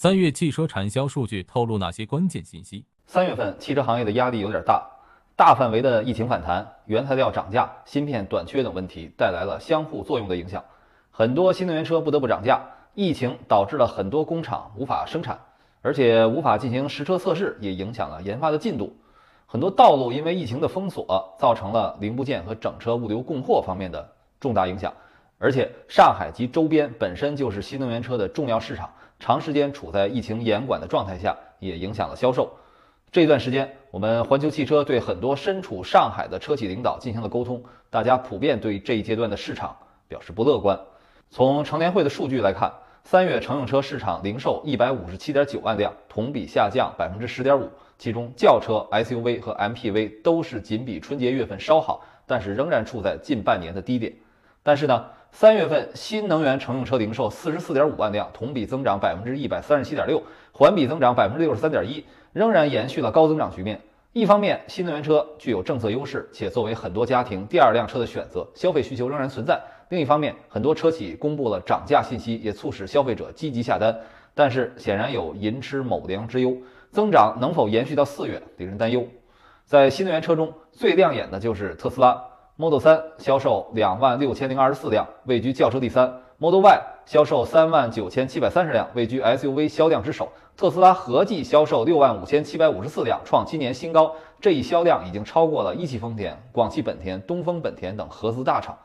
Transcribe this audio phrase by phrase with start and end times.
[0.00, 2.84] 三月汽车产销数据透露哪些关键信息？
[3.06, 4.88] 三月份汽车行业的压力有点大，
[5.34, 10.62] 大范围的疫情反弹、原材料涨价、芯片短缺等问题带来了相互作用的影响，
[11.10, 12.60] 很多新能源车不得不涨价。
[12.94, 15.36] 疫情导致了很多工厂无法生产，
[15.82, 18.96] 而且无法进行实车测试，也影响了研发的进度。
[19.46, 24.08] 很多道路因为疫情的封锁，造成了零部件和整车物流供货方面的
[24.38, 24.94] 重大影响。
[25.40, 28.88] 而且上海及周边本身就是新能源车的重要市场。
[29.18, 32.50] 长时间处在疫情严管的状态下，也影响了销售。
[33.10, 39.76] 这段时间，我们环球汽车对很多身处上海的车企领导进行了沟通，大家普遍对这一阶段的市场
[40.06, 40.78] 表示不乐观。
[41.30, 47.68] 从乘联会的数据来看，三月乘用车市场零售一百五十七点九万辆，同比下降百分之十点五。
[47.98, 54.12] 其中，轿车、SUV 和 MPV 都是仅比春节月份稍好，但是仍然处在近半年的低点。
[54.62, 55.06] 但是呢？
[55.30, 63.80] 三月份新能源乘用车零售四十四点五万辆，同比增长百分之一百三十七点六，环比增长百分之六十三点一，仍然延续了高增长局面。
[64.12, 69.54] 一方面，新能源车具有政策优势，且作为很多家庭第二辆车的选择，消费需求仍然存在；
[69.90, 73.96] 另一方面，很多车企公布了涨价信息，也促使消费者积极下单。
[74.34, 76.56] 但是，显然有寅吃卯粮之忧，
[76.90, 79.06] 增长能否延续到四月，令人担忧。
[79.64, 82.24] 在新能源车中最亮眼的就是特斯拉。
[82.60, 90.28] Model 3销售两万六千零二十四辆，位居轿车第三；Model Y 销售三万九千七百三十辆，位居 SUV 销量之首。
[90.56, 94.12] 特斯拉合计销售六万五千七百五十四辆，创今年新高。
[94.40, 98.76] 这一销量已经超过了一汽丰田、广汽本田、东风本田等合资大厂。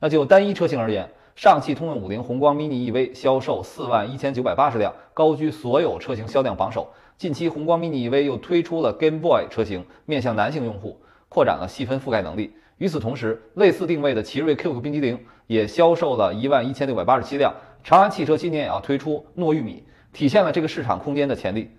[0.00, 6.88] 那就单一车型而言，上汽通用五菱宏光 mini EV 销售四万一千九百八十辆，高居所有车型销量榜首。
[7.18, 12.54] 近期宏光 mini EV 又推出了 Game Boy 车型，面向男性用户，扩展了细分覆盖能力。
[12.78, 17.52] 与此同时，类似定位的奇瑞 QQ 冰激凌也销售了一万一千六百八十七辆。
[17.82, 21.70] 长安汽车今年也要推出糯玉米，体现了这个市场空间的潜力。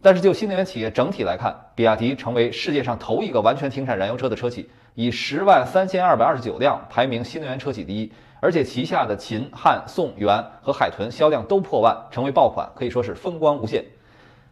[0.00, 8.12] 但是就新能源企业整体来看，比亚迪成为世界上头一个完全停产燃油车的车企，以十万三千二百二十九辆排名新能源车企第一。
[8.40, 13.84] 而且旗下的秦、汉、宋、元和海豚销量都破万，成为爆款，可以说是风光无限。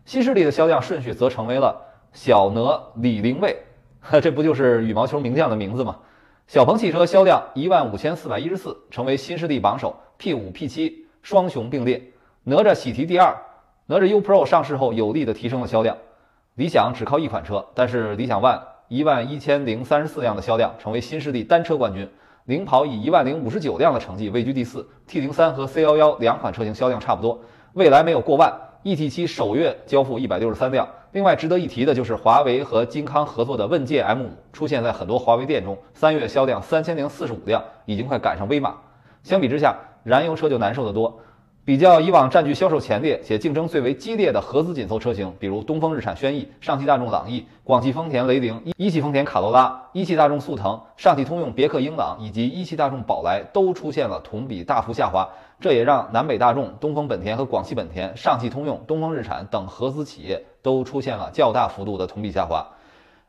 [0.05, 1.81] 新势力的销量顺序则成为了
[2.13, 3.57] 小哪、李凌卫。
[4.23, 5.97] 这不就是羽毛球名将的名字吗？
[6.47, 12.13] 小鹏汽车销量一万五千四百一十四，成为新势力榜首，P 五 P 七双雄并列。
[12.45, 13.37] 哪吒喜提第二，
[13.87, 15.97] 哪吒 U Pro 上市后有力的提升了销量。
[16.55, 22.09] 理想只靠一款车，但是理想 ONE 一万一千零三十四辆的销量，成为新势力单车冠军，
[22.45, 24.89] 领跑以一万零五十九辆的成绩位居第四。
[25.09, 27.41] T 零三和 C 幺幺两款车型销量差不多，
[27.73, 28.53] 未来没有过万。
[28.85, 30.89] E-T 七首月交付一百六十三辆。
[31.17, 38.75] 另外值得一提的就是华为和金康合作的问界 M5 出现在很多华为店中，三月销量三千零四十五辆，已经快赶上威马。
[39.23, 39.75] 相比之下，
[40.05, 41.19] 燃油车就难受得多。
[41.65, 55.27] 比较以往占据销售前列且竞争最为激烈的合资紧凑车型，比如东风日产轩逸、上汽大众朗逸、广汽丰田雷凌、一汽丰田卡罗拉、一汽大众速腾、上汽通用别克英朗以及一汽大众宝来，都出现了同比大幅下滑。
[55.61, 62.67] 这也让南北大众、东风本田和广汽本田、上汽通用、东风日产等合资企业都出现了较大幅度的同比下滑。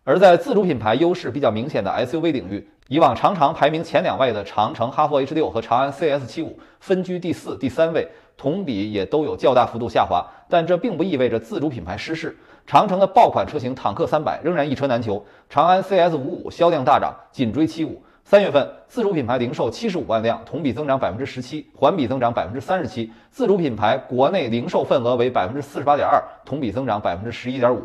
[0.03, 8.07] 而在自主品牌优势比较明显的 SUV 领域，以往常常排名前两位的长城、哈弗 H 六和长安 CS 七五分居第四、第三位。
[8.37, 12.37] 同比也都有较大幅度下滑，但这并不意味着自主品牌失势。
[12.67, 17.99] 长城的爆款车型坦克三百仍然一车难求，长安 CS 五五销量大涨，紧追七五。
[18.29, 23.09] 三月份自主品牌零售七十五万辆，同比增长百分之十七，环比增长百分之三十七。
[23.31, 27.81] 自主品牌国内零售份额为百分之四十八点二，同比增长百分之十一点五。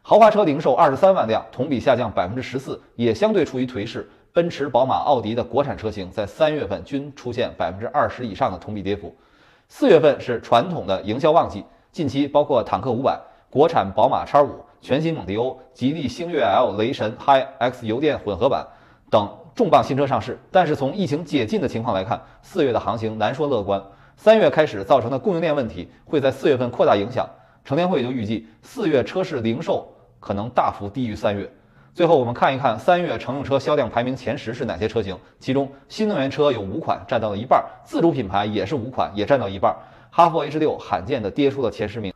[0.00, 4.10] 豪华车零售二十三万辆，同比下降百分之十四，也相对处于颓势。
[4.32, 9.14] 奔驰、宝马、奥迪的国产车型在三月份均出现百分之二十以上的同比跌幅。
[9.68, 13.20] 四月份是传统的营销旺季，近期包括坦克五百、
[13.50, 18.66] 国产宝马叉五、全新蒙迪欧、吉利星越 L、雷神 Hi X 油电混合版
[19.10, 20.38] 等重磅新车上市。
[20.50, 23.82] 但是从疫情解禁的情况来看，四月的行情难说乐观。
[24.16, 27.28] 三月开始造成的供应链问题会在四月份扩大影响。
[27.64, 29.88] 乘联会就预计四月车市零售
[30.18, 31.50] 可能大幅低于三月。
[31.94, 35.16] 最后，我们看一看三月乘用车销量排名前十是哪些车型？
[35.38, 39.76] 其中，新能源车有五款，占到了一半；自主品牌也是五款，也占到一半。
[40.10, 42.12] 哈弗 H 六罕见的跌出了前十名。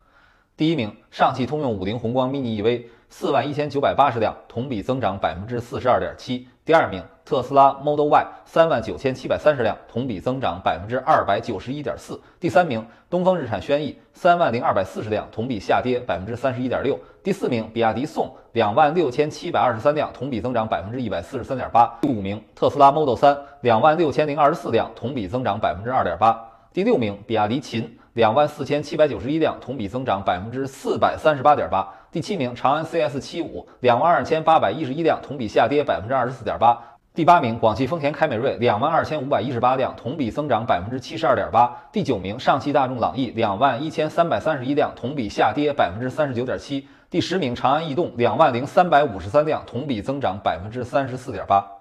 [0.57, 6.49] 第一名，上汽通用五菱宏光 mini EV，四万一千九百八十辆，同比增长百分之四十二点七。
[6.67, 12.21] 第二名，特斯拉 Model Y，三万九千七百三十辆，同比增长百分之二百九十一点四。
[12.41, 16.99] 第三名，东风日产轩逸，三万零二百四十辆，同比下跌百分之三十一点六。
[17.23, 21.87] 第四名，比亚迪宋，两万六千七百二十三辆，同比增长百分之一百四十三点八。
[22.01, 26.37] 第五名，特斯拉 Model 三，两万六千零二十四辆，同比增长百分之二点八。
[26.77, 31.89] 第六名，比亚迪秦两万四千七百九十一辆，同比增长百分之四百三十八点八。
[32.13, 36.79] 第七名，长安 CS 七五两万二千八百一十一辆，同比下跌百分之二十四点八。
[37.15, 41.75] 第八名，广汽丰田凯美瑞两万二千五百一十八辆，同比增长百分之七十二点八。
[41.91, 46.87] 第九名，上汽大众朗逸两万一千三百三十一辆，同比下跌百分之三十九点七。
[47.09, 51.76] 第十名，长安逸动两万零三百五十三辆，同比增长百分之三十四点八。